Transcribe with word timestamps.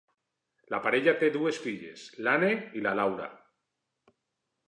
La 0.73 0.77
parella 0.85 1.13
té 1.23 1.29
dues 1.35 1.59
filles, 1.65 2.07
l'Anne 2.27 2.51
i 2.81 2.83
la 2.87 2.93
Laura. 3.01 3.27